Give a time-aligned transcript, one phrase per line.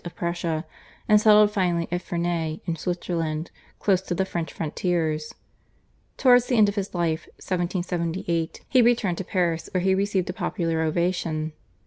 [0.03, 0.65] of Prussia,
[1.07, 5.35] and settled finally at Ferney in Switzerland close to the French frontiers.
[6.17, 10.33] Towards the end of his life (1778) he returned to Paris where he received a
[10.33, 11.53] popular ovation.